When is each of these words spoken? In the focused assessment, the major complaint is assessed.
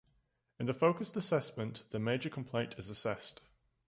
In 0.59 0.65
the 0.65 0.73
focused 0.73 1.15
assessment, 1.15 1.83
the 1.91 1.99
major 1.99 2.31
complaint 2.31 2.73
is 2.79 2.89
assessed. 2.89 3.39